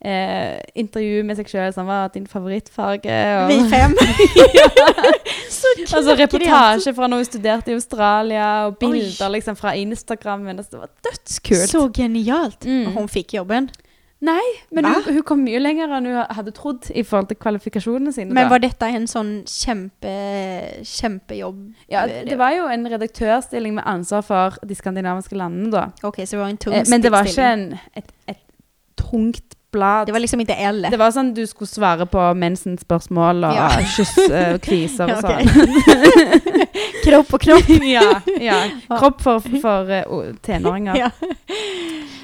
[0.06, 3.18] eh, intervju med seg sjøl, som var din favorittfarge.
[3.42, 3.98] Og, Vi fem.
[5.58, 6.22] så Altså klockrent.
[6.22, 9.34] reportasje fra når hun studerte i Australia, og bilder Oj.
[9.40, 10.58] liksom fra Instagrammen.
[10.60, 11.70] Altså, det var dødskult.
[11.70, 12.66] Så genialt!
[12.66, 12.88] Mm.
[12.88, 13.70] Och hon fick jobben.
[14.20, 14.42] Nei,
[14.74, 14.96] men Va?
[14.96, 18.34] hun, hun kom mye lenger enn hun hadde trodd i forhold til kvalifikasjonene sine.
[18.34, 18.50] Men da.
[18.56, 20.14] var detta en sån kämpe,
[20.84, 21.60] kämpejobb?
[21.90, 25.84] ja, det var jo en redaktørstilling med ansvar for de skandinaviske landene, da.
[26.04, 27.78] Okej, så det var en tung Eh, men det var ikke stilling.
[27.78, 28.42] en, et, et
[28.98, 30.08] tungt blad.
[30.08, 30.88] Det var liksom inte L.
[30.90, 33.68] Det var sånn du skulle svare på mensenspørsmål og Ja.
[33.98, 35.14] kyss eh, og og sånn.
[35.22, 35.46] okej.
[37.06, 37.70] Kropp och knopp.
[37.84, 38.58] ja, ja.
[39.00, 40.96] Kropp for, for eh, o- tenåringer.
[40.98, 41.10] Ja.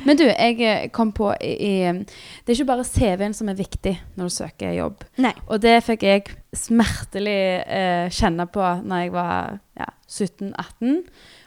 [0.04, 3.94] Men du, jeg eh, kom på i, Det er ikke bare CV-en som er viktig
[4.18, 5.04] når du søker jobb.
[5.24, 5.36] Nej.
[5.48, 11.00] Og det fikk jeg smertelig eh, kjenne på når jeg var ja, 17-18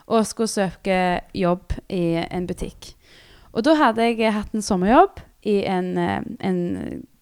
[0.06, 0.98] og skulle søke
[1.34, 2.92] jobb i en butikk.
[3.56, 6.60] Og da hadde jeg hatt en sommerjobb i en, eh, en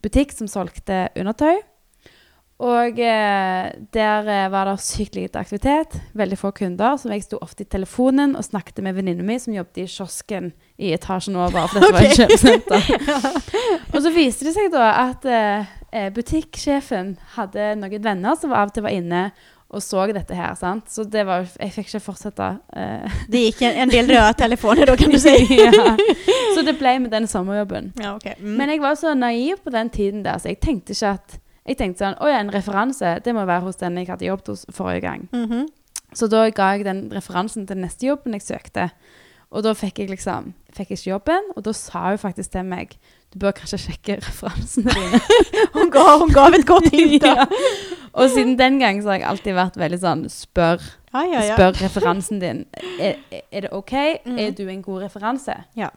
[0.04, 1.62] butikk som solgte undertøy.
[2.62, 7.40] Og eh, der eh, var det sykt lite aktivitet, veldig få kunder, så jeg sto
[7.42, 11.66] ofte i telefonen og snakket med venninnen min som jobbet i kiosken i etasjen over,
[11.66, 12.86] for dette var et kjøpesenter.
[13.94, 18.70] Og så viste det seg da at eh, eh, butikksjefen hadde noen venner som av
[18.70, 19.26] og til var inne
[19.74, 20.86] og så dette her, sant?
[20.92, 22.50] Så det var, jeg fikk ikke fortsette.
[22.78, 25.72] eh, Det gick en, en del röda telefoner då kan du säga.
[25.74, 25.96] ja.
[26.54, 27.92] Så det ble med den sommerjobben.
[27.98, 28.36] Ja, okej.
[28.38, 28.52] Mm.
[28.60, 31.78] Men jeg var så naiv på den tiden der, så jeg tenkte ikke at Jeg
[31.80, 34.66] tenkte sånn Å ja, en referanse, det må være hos den jeg hadde jobbet hos
[34.74, 35.28] forrige gang.
[35.32, 35.66] Mhm.
[36.14, 38.90] Så da ga jeg den referansen til neste jobben jeg søkte.
[39.54, 42.96] Og da fikk jeg liksom Fikk ikke jobben, og da sa hun faktisk til meg
[43.30, 45.20] Du bør kanskje sjekke referansene dine.
[45.76, 47.30] Hon, gav, hon gav ett gott hint då.
[47.30, 47.46] ja.
[48.14, 50.82] Og siden den gang så har jeg alltid vært veldig sånn Spør,
[51.14, 52.64] Ja, ja, spør referansen din.
[52.98, 53.16] Er,
[53.50, 53.92] er det OK?
[54.26, 54.38] Mm.
[54.38, 55.56] Er du en god referanse?
[55.78, 55.90] Ja.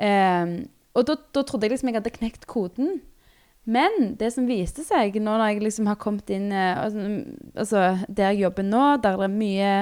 [0.00, 3.00] Ehm, og da, da trodde jeg liksom jeg hadde knekt koden.
[3.70, 8.32] Men det som viste seg nå når jeg liksom har kommet inn eh, altså, der
[8.32, 9.74] jeg jobber nå, der det er mye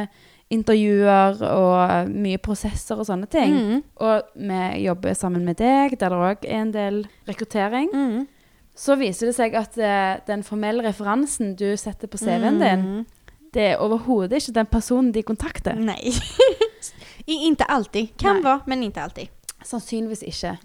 [0.51, 3.83] intervjuer og mye prosesser og sånne ting, Mm.
[4.01, 8.27] og vi jobber sammen med deg, der det òg er en del rekruttering, Mm.
[8.77, 13.07] så viser det seg at eh, den formelle referansen du setter på CV-en din, Mm.
[13.53, 15.74] det er overhodet ikke den personen de kontakter.
[15.74, 16.12] Nej.
[17.29, 18.16] I, inte alltid.
[18.16, 18.42] Kan Nej.
[18.42, 19.29] vara, men inte alltid.
[19.64, 20.57] Sannsynligvis ikke.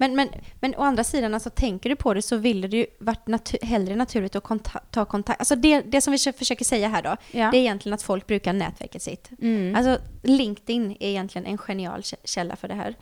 [0.00, 0.28] Men, men,
[0.60, 3.64] men å andra sidan, alltså, tänker du på det så ville det ju varit natu-
[3.64, 5.40] hellre naturligt att konta- ta kontakt.
[5.40, 7.50] Alltså det, det som vi försöker säga här då, Ja.
[7.50, 9.30] det är egentligen att folk brukar nätverket sitt.
[9.42, 9.74] Mm.
[9.76, 12.94] Alltså LinkedIn är egentligen en genial kä- källa för det här.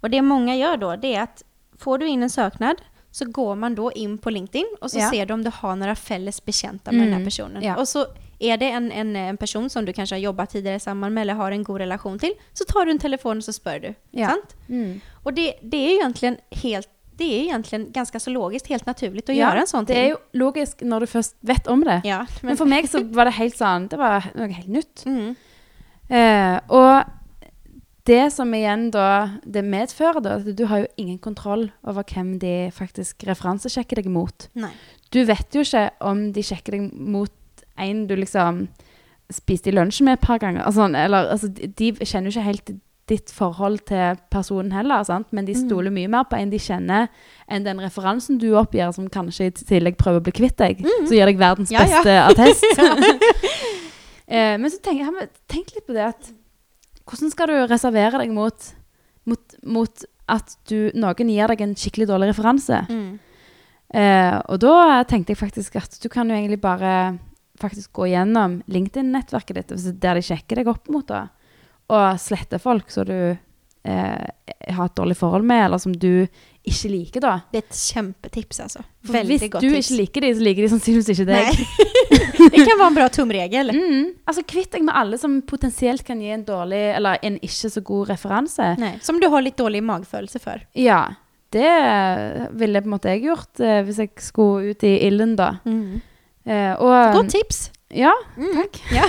[0.00, 1.42] Och det många gör då, det är att
[1.78, 2.76] får du in en söknad
[3.10, 5.10] så går man då in på LinkedIn och så Ja.
[5.10, 7.62] ser du om du har några fälles bekänta med den här Mm, personen.
[7.62, 7.76] ja.
[7.76, 8.06] Och så
[8.38, 11.34] är det en, en, en person som du kanske har jobbat tidigare samman med eller
[11.34, 13.94] har en god relation till, så tar du en telefon och så spör du.
[14.10, 14.28] Ja.
[14.28, 14.56] Sant?
[14.68, 15.00] Mm.
[15.22, 19.36] Och det, det är egentligen helt det är egentligen ganska så logiskt, helt naturligt att
[19.36, 20.04] Ja, göra en sån Det ting.
[20.04, 22.00] er jo logisk når du først vet om det.
[22.04, 25.04] Ja, Men men, for meg så var det helt sånn Det var noe helt nytt.
[25.06, 25.36] mm,
[26.08, 27.04] Eh, og
[28.06, 32.38] det som igjen da det medfører, da, at du har jo ingen kontroll over hvem
[32.38, 34.48] de faktisk referansesjekker deg mot.
[34.54, 34.70] nej.
[35.10, 37.30] Du vet jo ikke om de sjekker deg mot
[37.78, 38.66] en du liksom
[39.32, 40.62] spiste i lunsj med et par ganger.
[40.66, 42.70] Altså, eller, altså, de kjenner jo ikke helt
[43.06, 45.28] ditt forhold til personen heller, sant?
[45.32, 45.68] men de Mm.
[45.68, 47.08] stoler mye mer på en de kjenner,
[47.48, 51.06] enn den referansen du oppgir, som kanskje i tillegg prøver å bli kvitt deg, Mm.
[51.06, 52.02] som gir deg verdens Ja, ja.
[52.02, 52.64] beste attest.
[54.28, 56.32] eh, men så vi tenkt litt på det at
[57.06, 58.72] hvordan skal du reservere deg mot,
[59.26, 62.82] mot, mot at du, noen gir deg en skikkelig dårlig referanse?
[62.90, 63.18] Mm.
[63.94, 67.18] Eh, og da tenkte jeg faktisk at du kan jo egentlig bare
[67.60, 71.24] faktisk gå gjennom LinkedIn-nettverket ditt, altså der de sjekker deg opp mot det,
[71.92, 73.18] og slette folk som du
[73.86, 74.26] eh,
[74.74, 76.26] har et dårlig forhold med, eller som du
[76.66, 77.40] ikke liker da.
[77.52, 78.82] Det är ett kämpetips alltså.
[79.04, 79.90] For Väldigt hvis gott du tips.
[79.90, 81.60] ikke liker de, så liker de sannsynligvis ikke deg.
[82.50, 83.70] Det kan vara en bra tumregel.
[83.70, 84.08] Mm.
[84.26, 87.82] Altså, Kvitt deg med alle som potensielt kan gi en dårlig eller en ikke så
[87.86, 88.72] god referanse.
[88.82, 90.66] Nej, som du har lite dårlig magfølelse for.
[90.74, 91.04] Ja,
[91.54, 91.70] det
[92.58, 95.52] ville på en måte jeg gjort eh, hvis jeg skulle ut i ilden, da.
[95.64, 95.96] Eh,
[96.46, 97.70] og, Godt tips.
[97.94, 98.52] Ja, Mm.
[98.62, 98.80] takk.
[98.96, 99.06] Ja.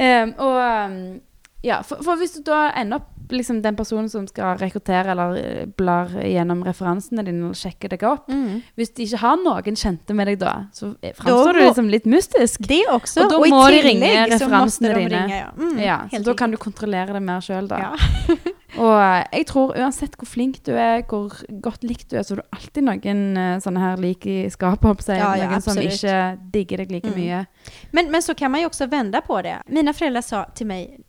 [0.00, 0.56] Eh, og
[0.90, 1.20] um,
[1.66, 5.34] ja, for, for hvis du da ender opp liksom den personen som skal rekruttere eller
[5.38, 8.62] eh, blar gjennom referansene dine og sjekker deg opp, Mm.
[8.78, 12.06] hvis de ikke har noen kjente med deg da, så eh, framstår du liksom litt
[12.10, 12.64] mystisk.
[12.66, 13.24] Det också.
[13.24, 15.22] Och då Och i må de tillägg ringa så måste referansene de dine.
[15.26, 15.50] ringa, ja.
[15.58, 17.78] Mm, Ja, så da kan du kontrollere det mer sjøl, da.
[17.78, 18.36] Ja.
[18.78, 22.34] Og eh, jeg tror uansett hvor flink du er, hvor godt likt du er, så
[22.36, 26.38] har du alltid noen eh, sånne her lik i skapet, Ja, ja, noen som ikke
[26.52, 27.18] digger deg like Mm.
[27.18, 27.46] mye.
[27.90, 29.62] Men, men så kan man ju också vända på det.
[29.66, 31.00] Mina föräldrar sa till mig,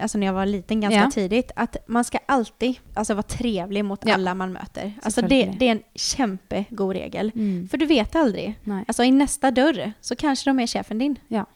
[0.00, 1.10] alltså när jag var liten ganska Ja.
[1.10, 4.14] tidigt, att man ska alltid alltså, vara trevlig mot Ja.
[4.14, 4.92] alla man möter.
[5.02, 7.32] Alltså det, det är en kämpegod regel.
[7.34, 7.68] Mm.
[7.68, 8.58] För du vet aldrig.
[8.64, 8.84] Nei.
[8.88, 11.18] Alltså i nästa dörr så kanske de är chefen din.
[11.28, 11.46] Ja.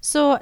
[0.00, 0.38] Så...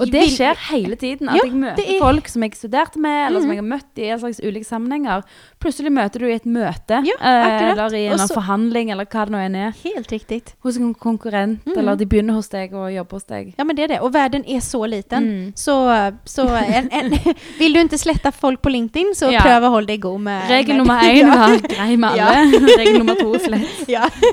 [0.00, 1.28] Og det vil- skjer hele tiden.
[1.28, 3.56] At Ja, jeg møter er- folk som jeg studerte med, eller som Mhm.
[3.56, 5.22] jeg har møtt i en slags ulike sammenhenger.
[5.60, 9.04] Plutselig møter du i et møte, Ja, eh, eller i en Og så- forhandling, eller
[9.04, 9.72] hva det nå enn er.
[9.84, 10.54] Helt riktigt.
[10.62, 11.78] Hos en konkurrent, Mhm.
[11.78, 13.54] eller de begynner hos deg og jobber hos deg.
[13.58, 14.00] Ja men det är det.
[14.00, 15.22] Och världen är så liten.
[15.24, 15.52] Mm.
[15.56, 17.10] Så, så en, en,
[17.58, 19.40] vill du inte slätta folk på LinkedIn så Ja.
[19.40, 20.48] pröva håll dig god med...
[20.50, 22.58] Regel med, nummer én, vær grei med alle.
[22.78, 23.86] Regel nummer to, slett.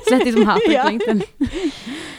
[0.08, 0.90] Slett de som hater.
[0.90, 1.22] LinkedIn.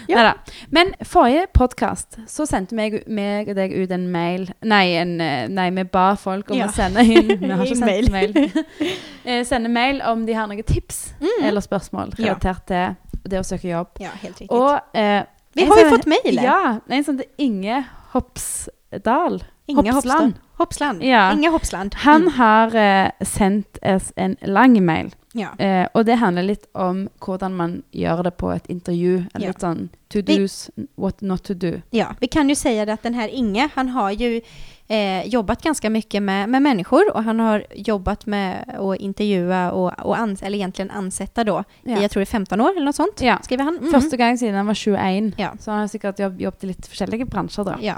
[0.09, 0.16] Ja.
[0.16, 0.35] Neida.
[0.70, 3.02] Men forrige podkast så sendte meg,
[3.33, 5.16] meg og deg ut en mail Nei, en,
[5.55, 6.66] nei vi ba folk om Ja.
[6.68, 8.11] å sende inn Vi har ikke sendt Mail.
[8.12, 8.64] mail.
[9.25, 11.45] Eh, sende mail om de har noen tips Mm.
[11.47, 12.33] eller spørsmål Ja.
[12.35, 12.97] relatert til
[13.31, 13.88] det å søke jobb.
[14.01, 14.51] ja, helt riktigt.
[14.51, 15.23] Og eh,
[15.55, 16.40] Vi har sånn- fått mejl.
[16.42, 16.81] Ja.
[16.90, 19.42] En som heter Inge Hopsdal.
[19.68, 19.95] Inga Hoppsland.
[19.95, 20.35] Hoppsland.
[20.59, 21.03] Hoppsland.
[21.03, 21.33] Ja.
[21.33, 21.95] Inga Hoppsland.
[21.95, 22.33] Han Mm.
[22.35, 25.12] har eh, sendt oss en lang mail.
[25.35, 25.49] Ja.
[25.59, 29.25] Eh, og det handler litt om hvordan man gjør det på et intervju.
[29.35, 29.49] Eller Ja.
[29.53, 31.81] litt sånn to Vi- do's, what not to do.
[31.90, 34.40] ja, vi kan ju säga det att den här Inge, han har ju
[34.88, 39.92] eh, jobbat ganska mycket med, med människor och han har jobbat med att intervjua och,
[40.07, 41.99] och ans eller egentligen ansätta då Ja.
[41.99, 43.38] i, jag tror det är 15 år eller något sånt, Ja.
[43.42, 43.79] skriver han.
[43.79, 43.92] Mm.
[43.92, 45.35] Første gang siden han var 21.
[45.38, 45.53] Ja.
[45.61, 47.77] Så han har sikkert jobb, jobbet i litt forskjellige bransjer, da.
[47.81, 47.95] Ja.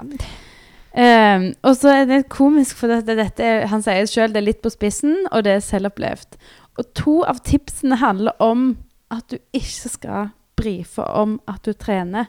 [0.97, 4.45] Ehm, og så er det komisk, for det, det, dette han sier sjøl det er
[4.47, 6.37] litt på spissen, og det er selvopplevd.
[6.77, 8.73] Og to av tipsene handler om
[9.13, 12.25] at du ikke skal brife om at du trener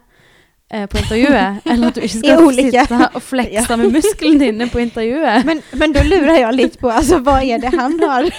[0.71, 1.63] eh, på intervjuet.
[1.71, 5.47] eller at du ikke skal sitte og flekse med musklene dine på intervjuet.
[5.47, 8.31] Men, men då lurar jag lite på, alltså vad är det han har?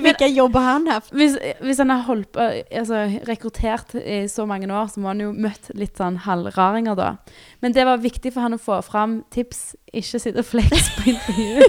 [0.02, 1.12] Vilka jobb har han haft?
[1.12, 5.20] Hvis, hvis han har holdt på, altså, rekruttert i så mange år, så må han
[5.20, 7.16] jo møtt litt sånn halvraringer, da.
[7.60, 9.74] Men det var viktig for han å få fram tips.
[9.96, 11.62] Ikke sitte og flex på intervju.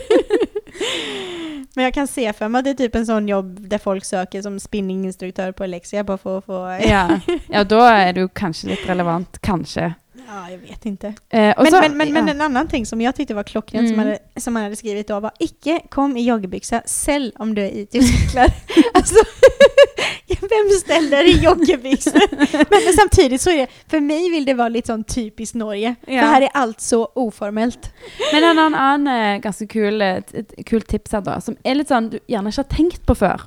[1.78, 4.06] Men jag kan se för mig att det är typ en sån jobb där folk
[4.06, 6.80] söker som spinninginstruktör på Alexia bara för att få...
[6.90, 7.20] ja.
[7.50, 9.38] ja, da er det jo kanskje litt relevant.
[9.42, 9.94] Kanskje.
[10.28, 11.08] Ja, jag vet inte.
[11.08, 12.34] Eh, Men, så- men, men, men ja.
[12.34, 14.06] en annan ting som jag tyckte var klockrent som, Mm.
[14.08, 17.70] hade, som han hade skrivit då var icke kom i joggebyxa, sälj om du är
[17.78, 18.54] IT-utvecklare.
[18.94, 19.16] alltså,
[20.50, 22.22] vem ställer i joggebyxor?
[22.38, 25.96] men, men samtidigt så är det, för mig vill det vara lite sån typiskt Norge.
[26.08, 26.22] Ja.
[26.22, 27.92] För här är allt så oformellt.
[28.34, 31.88] Men en annen eh, ganske kul, et, et kult tips her, da, som er litt
[31.92, 33.42] sånn du gjerne ikke har tenkt på før.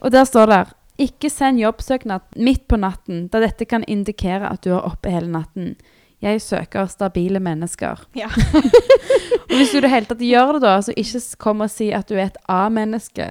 [0.00, 0.64] Og der står det
[0.98, 5.30] ikke send jobbsøknad midt på natten, da dette kan indikere at du er oppe hele
[5.30, 5.76] natten.
[6.20, 8.00] Jeg søker stabile mennesker.
[8.18, 8.26] Ja.
[9.48, 11.70] Og hvis du i det hele tatt gjør det, da, så ikke s- kom og
[11.70, 13.28] si at du er et A-menneske.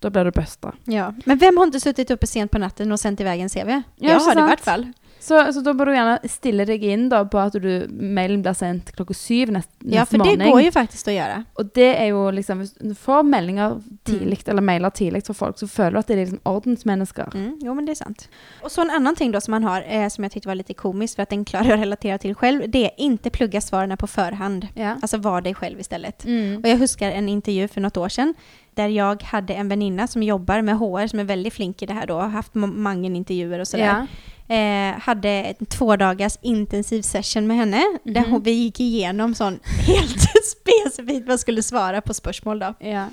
[0.00, 0.72] Da blir du busta.
[0.84, 1.14] ja.
[1.24, 3.68] Men vem har inte suttit uppe sent på natten och sänt iväg en CV?
[3.68, 4.92] Ja, jag har det i vart fall.
[5.26, 8.54] Så, så da bør du gjerne stille deg inn da, på at du, mailen blir
[8.54, 10.50] sendt klokka syv nest, Ja, neste för det morgen.
[10.52, 11.44] går ju faktiskt att göra.
[11.58, 15.58] Og det er jo liksom Hvis du får meldinger tidlig, eller mailer tidlig fra folk,
[15.58, 17.34] så føler du at det er liksom ordensmennesker.
[17.34, 18.28] Mm, jo, men det är sant.
[18.62, 20.74] Och så en annan ting då som man har, eh, som jag tyckte var lite
[20.74, 23.96] komiskt för att den klarar jag att relatera till själv, det är inte plugga svaren
[23.96, 24.68] på förhand.
[24.74, 24.96] Ja.
[25.02, 26.24] Alltså var dig själv istället.
[26.24, 26.60] Mm.
[26.62, 28.34] Och jag huskar en intervju för något år sedan
[28.74, 31.94] där jag hade en väninna som jobbar med HR som är väldigt flink i det
[31.94, 33.84] här då, har haft många intervjuer och sådär.
[33.86, 34.06] Ja.
[34.48, 38.30] Eh, hade en två dagars intensiv session med henne där Mhm.
[38.30, 42.74] hon, vi gick igenom sån helt specifikt vad skulle svara på spörsmål då.
[42.78, 43.08] Ja.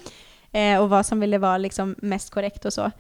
[0.60, 2.92] Eh, och vad som ville vara liksom mest korrekt och så.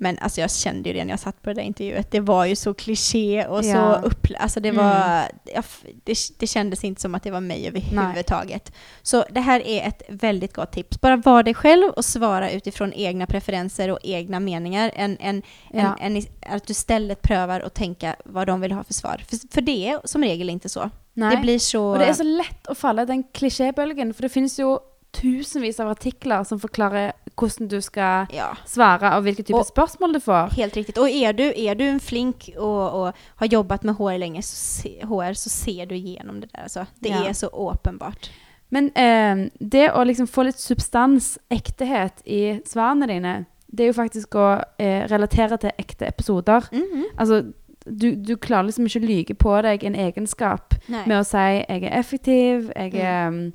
[0.00, 2.10] Men alltså jag kände ju det när jag satt på det där intervjuet.
[2.10, 3.74] Det var ju så kliché och Ja.
[4.00, 4.26] så upp...
[4.38, 4.84] Alltså det Mm.
[4.84, 5.22] var...
[5.44, 8.72] jag f- det, det kändes inte som att det var mig överhuvudtaget.
[9.02, 11.00] Så det här är ett väldigt gott tips.
[11.00, 14.90] Bara var dig själv och svara utifrån egna preferenser och egna meningar.
[14.94, 15.96] Än, än, Ja.
[16.00, 19.24] än i- att du istället prövar att tänka vad de vill ha för svar.
[19.28, 20.90] För, för det är som regel inte så.
[21.14, 21.34] Nei.
[21.36, 21.82] Det blir så...
[21.92, 24.78] Og det er så lett å falle i den klisjébølgen, for det finnes jo
[25.12, 30.12] tusenvis av artikler som forklarer hvordan du skal Ja, svare, og hvilke typer Og- spørsmål
[30.14, 30.50] du får.
[30.56, 30.98] helt riktigt.
[30.98, 34.56] Och är du, är du en flink och, och har jobbat med HR länge, så
[34.56, 36.62] se, HR, så ser du igenom det där.
[36.62, 36.86] Alltså.
[37.00, 37.24] Det Ja.
[37.28, 38.30] är så uppenbart.
[38.68, 43.92] Men eh, det å liksom få litt substans, ektehet, i svarene dine, det er jo
[44.02, 46.64] faktisk å eh, relatere til ekte episoder.
[46.72, 47.04] Mhm.
[47.18, 47.52] Altså,
[47.86, 51.06] du, du klarer liksom ikke å lyge på deg en egenskap Nej.
[51.06, 53.52] med å si 'jeg er effektiv', 'jeg er mm, eh,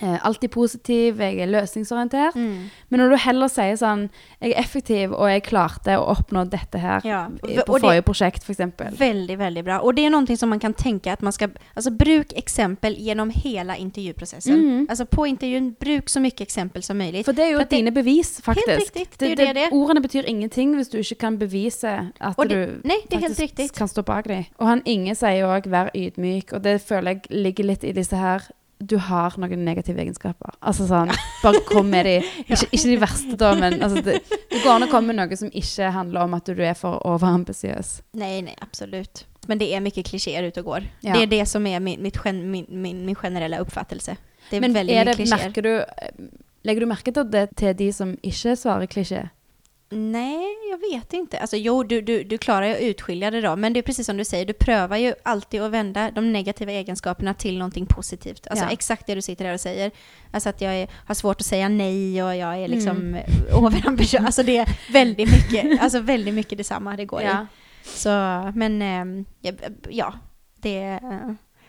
[0.00, 2.36] alltid positiv', 'jeg er løsningsorientert'.
[2.36, 2.70] Mm.
[2.88, 4.08] Men når du heller sier sånn
[4.40, 7.28] 'jeg er effektiv, og jeg klarte å oppnå dette her' Ja.
[7.40, 8.98] på forrige prosjekt, f.eks.
[8.98, 9.78] Väldigt, väldigt bra.
[9.80, 13.30] Och det är någonting som man kan tänka att man ska, alltså bruk exempel genom
[13.30, 14.54] hela intervjuprocessen.
[14.54, 14.86] Mm.
[14.88, 17.24] Alltså på intervjun, bruk så mycket exempel som möjligt.
[17.24, 18.68] For det er jo For at det- dine bevis, faktisk.
[18.68, 19.68] Helt riktigt, det det det.
[19.72, 21.88] Ordene betyr ingenting hvis du ikke kan bevise
[22.20, 24.44] at Og du helt faktisk kan stå bak dem.
[24.58, 28.16] Og han Inge sier òg 'vær ydmyk', og det føler jeg ligger litt i disse
[28.16, 28.40] her
[28.80, 30.54] du har noen negative egenskaper.
[30.60, 31.10] Altså sånn,
[31.42, 32.16] Bare kom med de.
[32.48, 35.36] Ikke, ikke de verste, da, men altså, det, det går an å komme med noe
[35.36, 38.02] som ikke handler om at du er for overambisiøs.
[38.12, 39.26] Nej, nej, absolut.
[39.48, 40.82] Men det är mycket klichéer ute och går.
[41.00, 41.12] Ja.
[41.12, 44.16] Det är det som är min, gen- min, min, min generella uppfattelse.
[44.50, 45.84] Det är Men väldigt mycket det, merker du,
[46.62, 49.28] legger du merke til det til de som ikke svarer klisjé?
[49.90, 51.38] Nej, jag vet inte.
[51.38, 54.06] Alltså jo, du, du, du klarar ju att utskilja det då, men det är precis
[54.06, 58.46] som du säger, du prövar ju alltid att vända de negativa egenskaperna till någonting positivt.
[58.50, 58.70] Alltså Ja.
[58.70, 59.90] exakt det du sitter där och säger.
[60.30, 63.22] Alltså att jag är, har svårt att säga nej och jag är liksom Mm.
[63.66, 64.24] överambitiös.
[64.24, 67.24] Alltså det är väldigt mycket, alltså väldigt mycket detsamma det går i.
[67.24, 67.46] Ja.
[67.84, 68.08] Så,
[68.54, 69.52] men ehm, ja,
[69.90, 70.14] ja,
[70.56, 71.00] det är...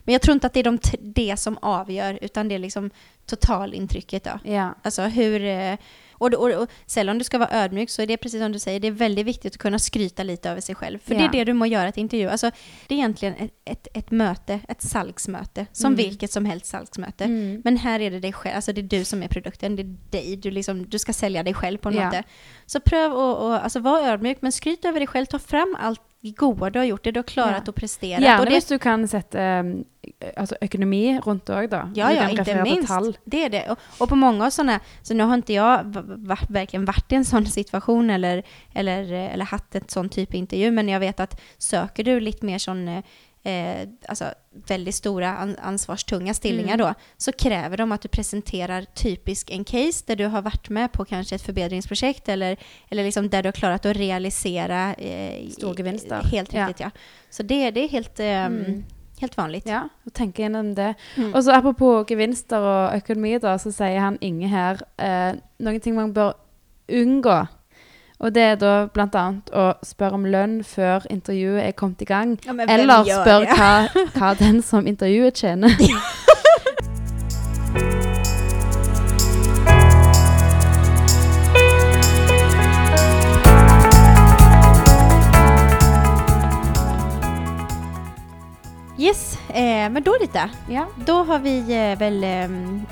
[0.03, 2.89] Men jag tror inte att det är de, det som avgör, utan det är liksom
[3.25, 4.39] totalintrycket då.
[4.51, 4.75] ja.
[4.83, 5.77] Alltså hur...
[6.19, 8.79] Och, och, och sällan du ska vara ödmjuk så är det precis som du säger,
[8.79, 10.99] det är väldigt viktigt att kunna skryta lite över sig själv.
[10.99, 11.27] För det Ja.
[11.27, 12.27] är det du må göra till intervju.
[12.29, 12.51] Alltså,
[12.87, 15.97] det är egentligen ett, ett, ett möte, ett salgsmöte, som Mm.
[15.97, 17.23] vilket som helst salgsmöte.
[17.23, 17.61] Mm.
[17.65, 19.95] Men här är det dig själv, alltså det är du som är produkten, det är
[20.11, 22.11] dig, du, liksom, du ska sälja dig själv på något Ja.
[22.11, 22.25] sätt.
[22.65, 26.69] Så pröv att alltså, vara ödmjuk, men skryt över dig själv, ta fram allt goda
[26.69, 27.69] du har gjort, det du har klarat Ja.
[27.69, 28.21] och presterat.
[28.21, 29.85] Gjerne det, hvis du kan sette um,
[30.37, 31.81] altså økonomi rundt det òg, da.
[31.95, 32.87] Ja, ja, til minst.
[32.87, 33.17] tall.
[33.25, 33.69] Det är det.
[33.69, 35.95] Och, och på många sådana, så nu har inte jag
[36.49, 40.35] verkligen varit i en sån situation eller, eller, eh, eller haft ett sån typ av
[40.35, 43.03] intervju, men jag vet att söker du lite mer sån,
[43.43, 44.25] eh, eh, alltså
[44.67, 46.87] väldigt stora an, ansvarstunga stillingar Mm.
[46.87, 50.91] då, så kräver de att du presenterar typisk en case där du har varit med
[50.91, 52.57] på kanske ett förbättringsprojekt eller,
[52.89, 56.21] eller liksom där du har klarat att realisera eh, Storgevinster.
[56.23, 56.67] Helt Ja.
[56.67, 56.91] riktigt, ja.
[57.29, 58.83] Så det, det är helt, ehm, Mm.
[59.21, 59.65] helt vanligt.
[59.67, 60.93] Ja, og tenke gjennom det.
[61.17, 61.33] Mm.
[61.35, 65.95] Og så apropos gevinster og økonomi, da, så sier han Inge her eh, noen ting
[65.95, 66.33] man bør
[66.89, 67.47] unngå.
[68.19, 68.71] Og det er da
[69.15, 72.33] annet å spørre om lønn før intervjuet er kommet i gang.
[72.43, 73.69] Ja, Eller spør hva,
[74.17, 75.71] hva den som intervjuet tjener.
[89.53, 90.49] men då lite.
[90.69, 90.85] Ja.
[91.05, 92.49] Då har vi eh, väl eh,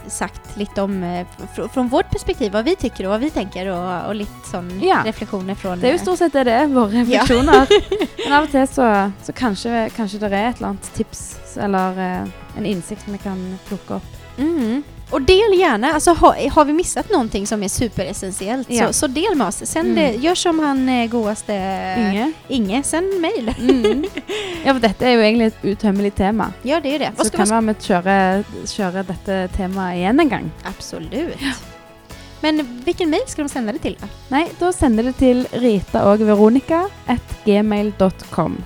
[0.07, 3.67] sagt lite om, eh, fr från vårt perspektiv, vad vi tycker och vad vi tänker
[3.67, 5.01] och, och lite sån Ja.
[5.05, 5.79] reflektioner från...
[5.79, 7.67] Det jo eh, stort sett det det er, våre refleksjoner.
[8.27, 11.23] Men av og til så, så kanskje, kanskje det er et eller annet tips
[11.57, 14.13] eller eh, en innsikt vi kan plukke opp.
[14.37, 14.83] Mm.
[15.09, 18.87] Och del gärna, alltså har, har vi missat någonting som är superessentiellt Ja.
[18.87, 19.61] så, så del med oss.
[19.65, 19.95] Sen Mm.
[19.95, 21.53] det, gör som han eh, godaste
[21.99, 22.31] Inge?
[22.47, 23.53] Inge, sen mail.
[23.59, 24.03] Mm.
[24.65, 26.49] Ja, for dette er jo egentlig et utømmelig tema.
[26.63, 27.11] Ja, det är det.
[27.17, 27.75] Så kan man...
[27.79, 30.51] kjører, kjører dette temaet igjen en gang.
[30.65, 31.37] Absolut.
[32.41, 33.97] Men vilken mail ska de sända det till?
[34.01, 34.07] då?
[34.29, 38.57] Nei, da sender det til Rita og Veronica at gmail.com.